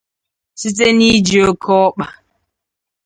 site 0.59 0.87
n'iji 0.97 1.39
okeọkpa 1.49 2.05